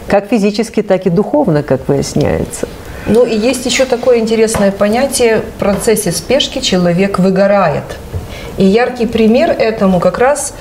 [0.08, 2.68] как физически, так и духовно, как выясняется.
[3.06, 7.84] Ну и есть еще такое интересное понятие в процессе спешки человек выгорает.
[8.56, 10.54] И яркий пример этому как раз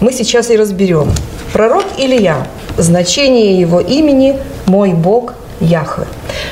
[0.00, 1.10] мы сейчас и разберем.
[1.54, 2.46] Пророк Илья.
[2.76, 6.04] Значение его имени «Мой Бог Яхве».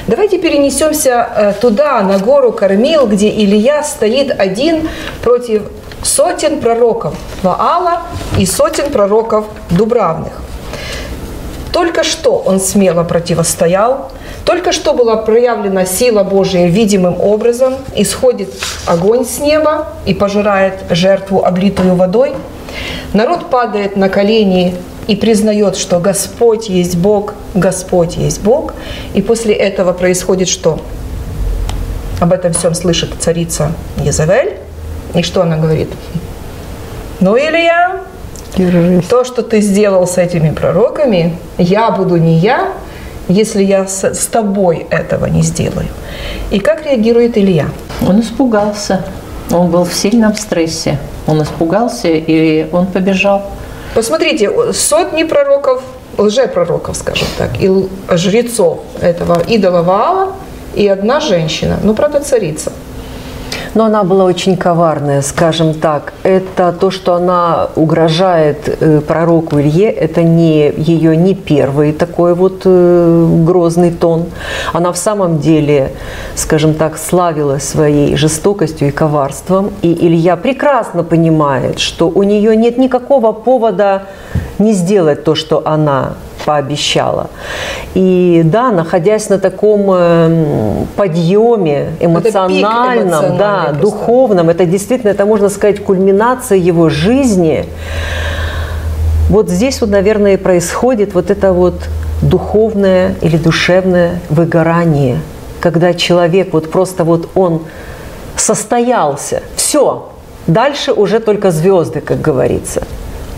[0.06, 4.88] Давайте перенесемся э, туда, на гору Кармил, где Илья стоит один
[5.22, 5.64] против
[6.02, 8.02] сотен пророков Ваала
[8.38, 10.32] и сотен пророков Дубравных.
[11.70, 14.10] Только что он смело противостоял–
[14.44, 18.50] только что была проявлена сила Божия видимым образом, исходит
[18.86, 22.34] огонь с неба и пожирает жертву, облитую водой.
[23.14, 24.74] Народ падает на колени
[25.06, 28.74] и признает, что Господь есть Бог, Господь есть Бог.
[29.14, 30.80] И после этого происходит что?
[32.20, 34.58] Об этом всем слышит царица Езавель.
[35.14, 35.88] И что она говорит?
[37.20, 38.00] Ну, Илья,
[38.56, 39.06] Держись.
[39.06, 42.72] то, что ты сделал с этими пророками, я буду не я,
[43.28, 45.88] если я с, с тобой этого не сделаю.
[46.50, 47.68] И как реагирует Илья?
[48.06, 49.04] Он испугался.
[49.50, 50.98] Он был в сильном стрессе.
[51.26, 53.50] Он испугался, и он побежал.
[53.94, 55.82] Посмотрите, сотни пророков,
[56.18, 57.70] лжепророков, скажем так, и
[58.12, 60.32] жрецов этого идола Ваала,
[60.74, 62.72] и одна женщина, ну, правда, царица–
[63.74, 66.12] но она была очень коварная, скажем так.
[66.22, 72.62] Это то, что она угрожает э, пророку Илье, это не ее не первый такой вот
[72.64, 74.26] э, грозный тон.
[74.72, 75.92] Она в самом деле,
[76.36, 79.70] скажем так, славилась своей жестокостью и коварством.
[79.82, 84.02] И Илья прекрасно понимает, что у нее нет никакого повода
[84.58, 87.30] не сделать то, что она пообещала.
[87.94, 93.80] И да, находясь на таком эм, подъеме эмоциональном, да, просто.
[93.82, 97.66] духовном, это действительно, это можно сказать, кульминация его жизни.
[99.30, 101.74] Вот здесь вот, наверное, и происходит вот это вот
[102.20, 105.18] духовное или душевное выгорание,
[105.60, 107.62] когда человек вот просто вот он
[108.36, 110.10] состоялся, все,
[110.48, 112.82] дальше уже только звезды, как говорится.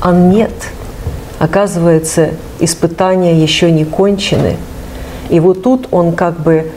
[0.01, 0.53] А нет–
[1.39, 4.57] Оказывается, испытания еще не кончены.
[5.29, 6.71] И вот тут он как бы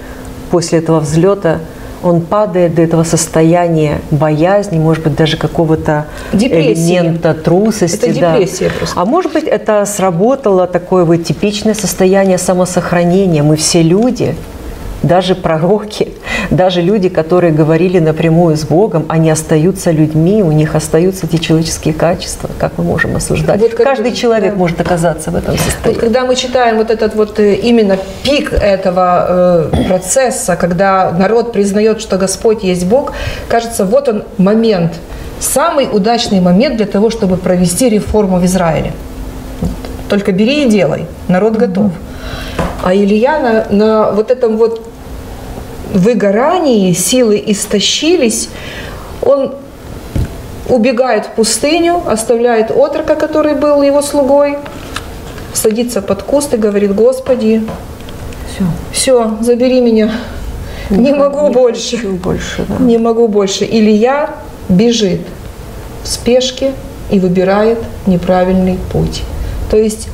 [0.49, 1.59] после этого взлета
[2.01, 8.05] он падает до этого состояния боязни, может быть, даже какого-то элемента трусости.
[8.05, 8.75] Это депрессия да.
[8.77, 8.99] просто.
[8.99, 13.43] А может быть, это сработало такое вот типичное состояние самосохранения.
[13.43, 14.35] Мы все люди,
[15.03, 16.13] даже пророки,
[16.51, 21.93] даже люди, которые говорили напрямую с Богом, они остаются людьми, у них остаются эти человеческие
[21.93, 22.49] качества.
[22.57, 23.59] Как мы можем осуждать?
[23.59, 24.57] Вот Каждый человек да.
[24.57, 25.95] может оказаться в этом состоянии.
[25.95, 31.53] Вот когда мы читаем вот этот вот э, именно пик этого э, процесса, когда народ
[31.53, 33.13] признает, что Господь есть Бог,
[33.47, 34.93] кажется, вот он момент,
[35.39, 38.93] самый удачный момент для того, чтобы провести реформу в Израиле.
[40.09, 41.91] Только бери и делай, народ готов.
[42.83, 44.81] А Илья на, на вот этом вот
[45.93, 48.49] выгорании, силы истощились,
[49.21, 49.55] он
[50.67, 54.57] убегает в пустыню, оставляет отрока, который был его слугой,
[55.53, 57.63] садится под куст и говорит, Господи,
[58.47, 60.11] все, все забери меня,
[60.89, 62.77] не, не могу не больше, больше да.
[62.79, 63.65] не могу больше.
[63.65, 64.35] Илья
[64.69, 65.21] бежит
[66.03, 66.73] в спешке
[67.11, 69.23] и выбирает неправильный путь.
[69.69, 70.07] То есть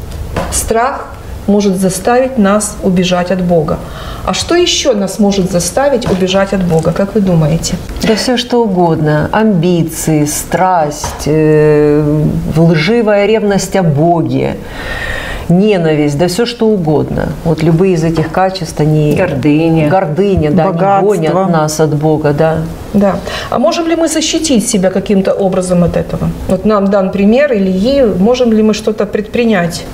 [0.51, 1.14] страх
[1.47, 3.77] может заставить нас убежать от Бога.
[4.25, 7.75] А что еще нас может заставить убежать от Бога, как вы думаете?
[8.07, 9.29] Да все что угодно.
[9.31, 12.03] Амбиции, страсть, э,
[12.57, 14.55] лживая ревность о Боге,
[15.49, 17.29] ненависть, да все что угодно.
[17.43, 19.15] Вот любые из этих качеств, они...
[19.15, 19.89] Гордыня.
[19.89, 21.13] Гордыня, да, Богатство.
[21.13, 22.57] они гонят нас от Бога, да.
[22.93, 23.15] Да.
[23.49, 26.29] А можем ли мы защитить себя каким-то образом от этого?
[26.47, 29.85] Вот нам дан пример Ильи, можем ли мы что-то предпринять?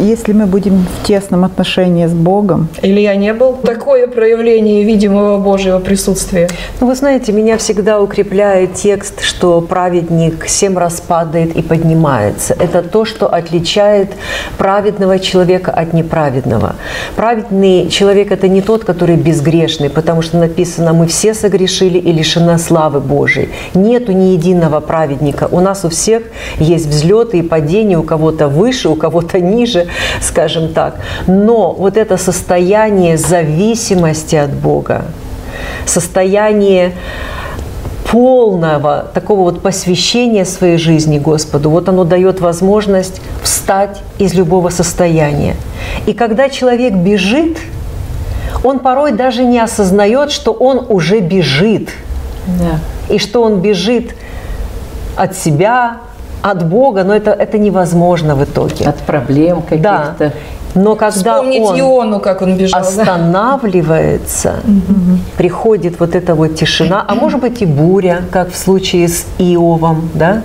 [0.00, 2.68] Если мы будем в тесном отношении с Богом.
[2.82, 6.48] Илья не был такое проявление видимого Божьего присутствия?
[6.80, 12.54] Ну, вы знаете, меня всегда укрепляет текст, что праведник семь раз падает и поднимается.
[12.58, 14.10] Это то, что отличает
[14.58, 16.76] праведного человека от неправедного.
[17.16, 22.58] Праведный человек– это не тот, который безгрешный, потому что написано, мы все согрешили и лишены
[22.58, 23.50] славы Божией.
[23.74, 25.48] Нету ни единого праведника.
[25.50, 26.22] У нас у всех
[26.58, 29.89] есть взлеты и падения, у кого-то выше, у кого-то ниже ниже,
[30.20, 30.96] скажем так.
[31.26, 35.04] Но вот это состояние зависимости от Бога,
[35.86, 36.92] состояние
[38.10, 45.54] полного такого вот посвящения своей жизни Господу, вот оно дает возможность встать из любого состояния.
[46.06, 47.58] И когда человек бежит,
[48.64, 51.90] он порой даже не осознает, что он уже бежит.
[52.46, 53.14] Да.
[53.14, 54.14] И что он бежит
[55.16, 55.98] от себя,
[56.42, 58.86] от Бога, но это, это невозможно в итоге.
[58.86, 60.14] От проблем каких-то.
[60.18, 60.32] Да.
[60.74, 65.18] Но когда Вспомнить он Иону, как он бежал, останавливается, да?
[65.36, 70.10] приходит вот эта вот тишина, а может быть и буря, как в случае с Иовом,
[70.14, 70.42] да?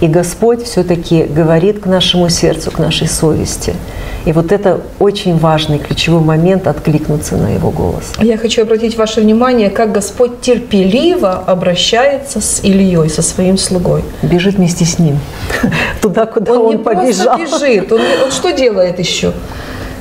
[0.00, 3.74] И Господь все-таки говорит к нашему сердцу, к нашей совести–
[4.26, 8.12] и вот это очень важный ключевой момент откликнуться на его голос.
[8.20, 14.02] Я хочу обратить ваше внимание, как Господь терпеливо обращается с Ильей, со своим слугой.
[14.22, 15.20] Бежит вместе с ним
[16.02, 17.36] туда, куда он, он не побежал.
[17.38, 19.32] просто бежит, он, он что делает еще?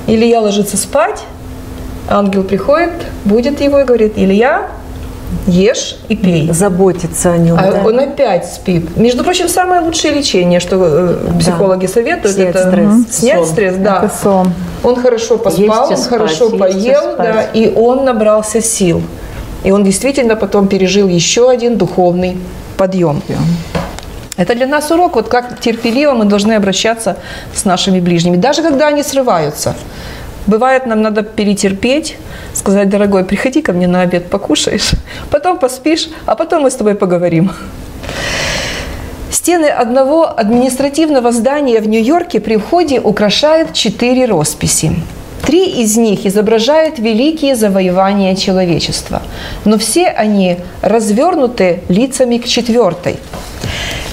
[0.07, 1.21] Илья ложится спать,
[2.09, 2.93] ангел приходит,
[3.25, 4.71] будет его и говорит, Илья,
[5.47, 6.51] ешь и пей.
[6.51, 7.57] Заботиться о нем.
[7.59, 7.83] А да.
[7.85, 8.97] он опять спит.
[8.97, 11.93] Между прочим, самое лучшее лечение, что э, психологи да.
[11.93, 12.89] советуют, снять это стресс.
[13.11, 13.47] снять сон.
[13.47, 13.75] стресс.
[13.77, 13.97] Да.
[14.03, 14.53] Это сон.
[14.83, 19.01] Он хорошо поспал, он спать, хорошо поел, да, и он набрался сил.
[19.63, 22.37] И он действительно потом пережил еще один духовный
[22.77, 23.21] подъем.
[24.37, 27.17] Это для нас урок, вот как терпеливо мы должны обращаться
[27.53, 29.75] с нашими ближними, даже когда они срываются.
[30.47, 32.17] Бывает, нам надо перетерпеть,
[32.53, 34.91] сказать, дорогой, приходи ко мне на обед, покушаешь,
[35.31, 37.51] потом поспишь, а потом мы с тобой поговорим.
[39.31, 44.93] Стены одного административного здания в Нью-Йорке при входе украшают четыре росписи.
[45.45, 49.21] Три из них изображают великие завоевания человечества,
[49.63, 53.17] но все они развернуты лицами к четвертой.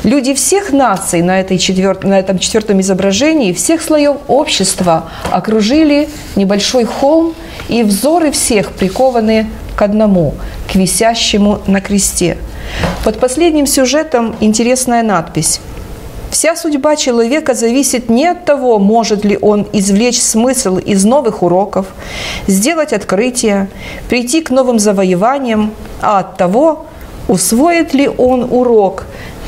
[0.05, 2.05] Люди всех наций на, этой четвер...
[2.05, 7.35] на этом четвертом изображении, всех слоев общества окружили небольшой холм,
[7.69, 9.47] и взоры всех прикованы
[9.77, 10.35] к одному,
[10.71, 12.39] к висящему на кресте–
[13.05, 15.61] под последним сюжетом интересная надпись.
[16.31, 21.87] Вся судьба человека зависит не от того, может ли он извлечь смысл из новых уроков,
[22.47, 23.69] сделать открытие,
[24.09, 26.87] прийти к новым завоеваниям, а от того,
[27.29, 29.05] усвоит ли он урок,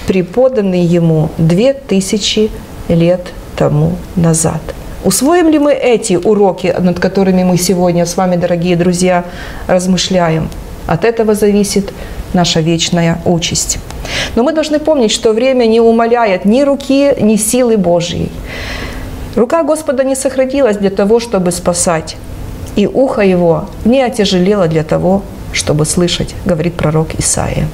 [0.06, 2.50] преподанный ему две тысячи
[2.88, 3.20] лет
[3.56, 4.60] тому назад.
[5.04, 9.24] Усвоим ли мы эти уроки, над которыми мы сегодня с вами, дорогие друзья,
[9.66, 10.48] размышляем?
[10.86, 11.92] От этого зависит
[12.32, 13.78] наша вечная участь.
[14.34, 18.30] Но мы должны помнить, что время не умаляет ни руки, ни силы Божьей.
[19.36, 22.16] Рука Господа не сохранилась для того, чтобы спасать,
[22.76, 27.68] и ухо его не отяжелело для того, чтобы слышать, говорит пророк Исаия.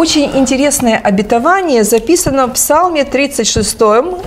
[0.00, 3.76] Очень интересное обетование записано в Псалме 36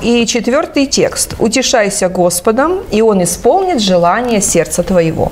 [0.04, 1.34] и 4 текст.
[1.40, 5.32] «Утешайся Господом, и Он исполнит желание сердца твоего».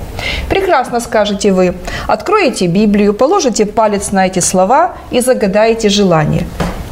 [0.49, 1.75] Прекрасно скажете вы.
[2.07, 6.47] Откроете Библию, положите палец на эти слова и загадаете желание.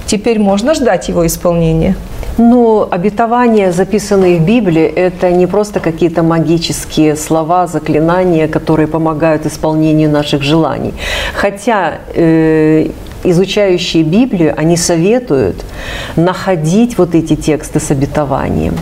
[0.05, 1.95] Теперь можно ждать его исполнения.
[2.37, 10.11] Но обетования, записанные в Библии, это не просто какие-то магические слова, заклинания, которые помогают исполнению
[10.11, 10.93] наших желаний.
[11.33, 12.91] Хотя э,
[13.23, 15.63] изучающие Библию, они советуют
[16.15, 18.75] находить вот эти тексты с обетованием,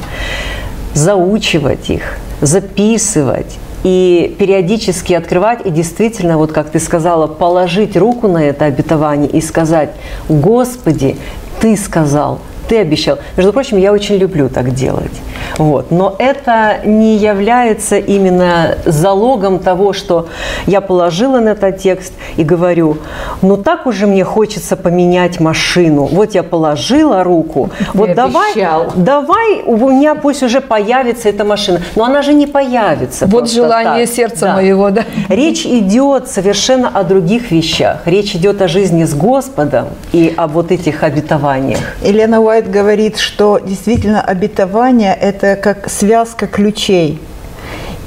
[0.94, 8.44] заучивать их, записывать и периодически открывать и действительно, вот как ты сказала, положить руку на
[8.44, 9.92] это обетование и сказать,
[10.28, 11.18] Господи,
[11.62, 13.18] Ты сказал, ты обещал.
[13.36, 15.12] Между прочим, я очень люблю так делать.
[15.58, 15.92] Вот.
[15.92, 20.28] Но это не является именно залогом того, что
[20.66, 22.98] я положила на этот текст и говорю,
[23.42, 26.06] ну так уже мне хочется поменять машину.
[26.06, 28.54] Вот я положила руку, вот давай,
[28.96, 31.82] давай у меня пусть уже появится эта машина.
[31.96, 33.28] Но она же не появится.
[33.28, 34.16] Вот желание так.
[34.16, 34.56] сердца да.
[34.56, 35.04] моего, да.
[35.30, 38.02] Речь идет совершенно о других вещах.
[38.06, 41.80] Речь идет о жизни с Господом и об вот этих обетованиях.
[42.04, 47.22] Елена Уайт говорит, что действительно обетование– это как связка ключей.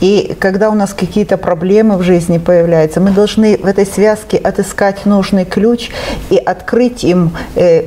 [0.00, 5.04] И когда у нас какие-то проблемы в жизни появляются, мы должны в этой связке отыскать
[5.04, 5.90] нужный ключ
[6.30, 7.84] и открыть им э,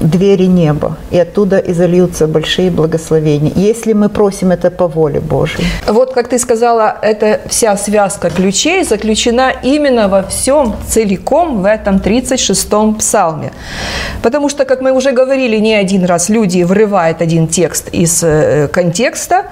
[0.00, 5.64] двери неба, и оттуда изольются большие благословения, если мы просим это по воле Божьей.
[5.86, 11.96] Вот, как ты сказала, эта вся связка ключей заключена именно во всем целиком в этом
[11.96, 13.52] 36-м псалме.
[14.22, 18.68] Потому что, как мы уже говорили не один раз, люди вырывают один текст из э,
[18.68, 19.44] контекста,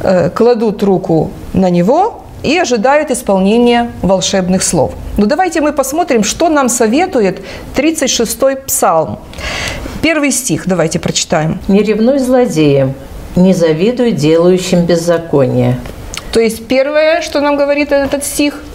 [0.00, 4.92] э, кладут руку на него, и ожидают исполнения волшебных слов.
[5.16, 7.42] Но ну, давайте мы посмотрим, что нам советует
[7.74, 9.18] 36-й псалм.
[10.02, 11.58] Первый стих давайте прочитаем.
[11.68, 12.94] «Не ревнуй злодеям,
[13.34, 15.78] не завидуй делающим беззаконие».
[16.32, 18.62] То есть первое, что нам говорит этот стих–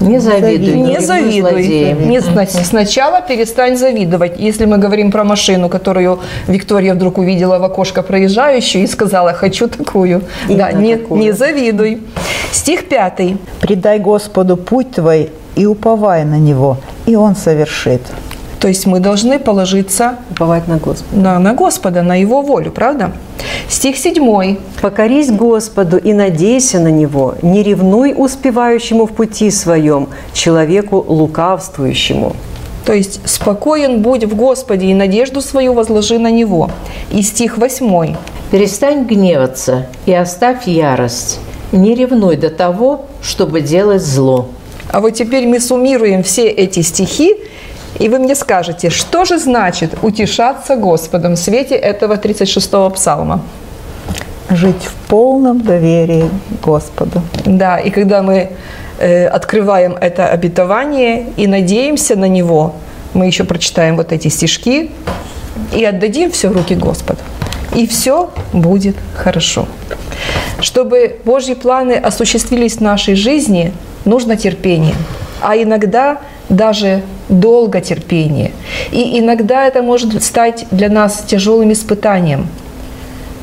[0.00, 0.74] не завидуй.
[0.74, 1.66] Не завидуй.
[2.06, 4.34] Не, сначала перестань завидовать.
[4.38, 9.68] Если мы говорим про машину, которую Виктория вдруг увидела в окошко проезжающую и сказала, хочу
[9.68, 10.22] такую.
[10.48, 11.20] Именно да, не, такую.
[11.20, 12.02] не завидуй.
[12.52, 13.36] Стих пятый.
[13.60, 18.02] «Предай Господу путь твой и уповай на Него, и Он совершит».
[18.64, 21.20] То есть мы должны положиться Уповать на Господа.
[21.20, 23.12] На, на Господа, на Его волю, правда?
[23.68, 24.56] Стих 7.
[24.80, 32.34] «Покорись Господу и надейся на Него, не ревнуй успевающему в пути своем, человеку лукавствующему».
[32.86, 36.70] То есть «спокоен будь в Господе и надежду свою возложи на Него».
[37.12, 38.16] И стих 8.
[38.50, 41.38] «Перестань гневаться и оставь ярость,
[41.70, 44.48] не ревнуй до того, чтобы делать зло».
[44.90, 47.34] А вот теперь мы суммируем все эти стихи
[47.98, 53.40] и вы мне скажете, что же значит утешаться Господом в свете этого 36-го псалма?
[54.50, 56.28] Жить в полном доверии
[56.62, 57.22] Господу.
[57.44, 58.50] Да, и когда мы
[58.98, 62.74] э, открываем это обетование и надеемся на него,
[63.14, 64.90] мы еще прочитаем вот эти стишки
[65.72, 67.20] и отдадим все в руки Господа.
[67.74, 69.66] И все будет хорошо.
[70.60, 73.72] Чтобы Божьи планы осуществились в нашей жизни,
[74.04, 74.94] нужно терпение.
[75.40, 76.18] А иногда
[76.48, 78.52] даже долго терпение.
[78.90, 82.48] И иногда это может стать для нас тяжелым испытанием.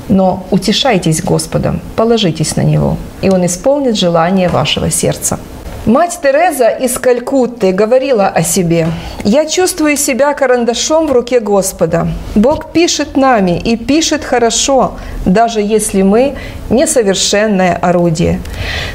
[0.09, 5.39] Но утешайтесь Господом, положитесь на Него, и Он исполнит желание вашего сердца.
[5.87, 8.89] Мать Тереза из Калькутты говорила о себе.
[9.23, 12.07] «Я чувствую себя карандашом в руке Господа.
[12.35, 14.91] Бог пишет нами и пишет хорошо,
[15.25, 16.35] даже если мы
[16.69, 18.41] несовершенное орудие.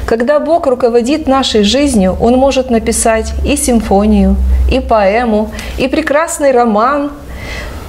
[0.05, 4.37] Когда Бог руководит нашей жизнью, Он может написать и симфонию,
[4.71, 7.11] и поэму, и прекрасный роман,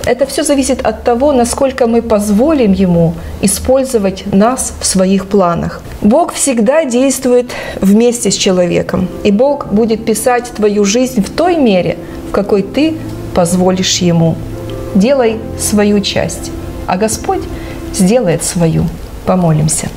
[0.06, 5.82] это все зависит от того, насколько мы позволим Ему использовать нас в своих планах.
[6.00, 11.98] Бог всегда действует вместе с человеком, и Бог будет писать твою жизнь в той мере,
[12.28, 12.94] в какой ты
[13.34, 14.36] позволишь Ему.
[14.94, 16.50] Делай свою часть,
[16.86, 17.42] а Господь
[17.92, 18.84] сделает свою.
[19.26, 19.88] Помолимся.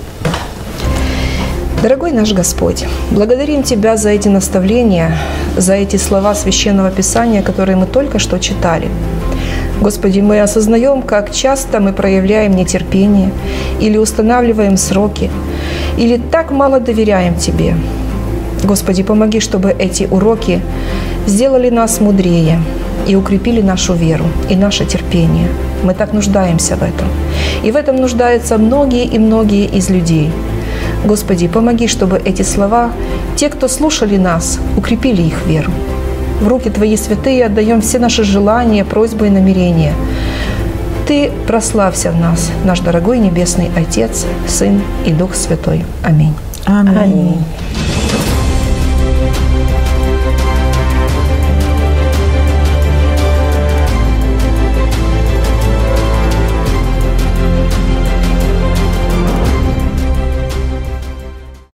[1.81, 5.17] Дорогой наш Господь, благодарим Тебя за эти наставления,
[5.57, 8.87] за эти слова Священного Писания, которые мы только что читали.
[9.81, 13.31] Господи, мы осознаем, как часто мы проявляем нетерпение
[13.79, 15.31] или устанавливаем сроки,
[15.97, 17.75] или так мало доверяем Тебе.
[18.63, 20.61] Господи, помоги, чтобы эти уроки
[21.25, 22.61] сделали нас мудрее
[23.07, 25.47] и укрепили нашу веру и наше терпение.
[25.83, 27.07] Мы так нуждаемся в этом.
[27.63, 30.29] И в этом нуждаются многие и многие из людей.
[31.03, 32.91] Господи, помоги, чтобы эти слова,
[33.35, 35.71] те, кто слушали нас, укрепили их веру.
[36.41, 39.93] В руки Твои святые отдаем все наши желания, просьбы и намерения.
[41.07, 45.85] Ты прославься в нас, наш дорогой Небесный Отец, Сын и Дух Святой.
[46.03, 46.33] Аминь.
[46.65, 46.97] Аминь.
[46.97, 47.43] Аминь.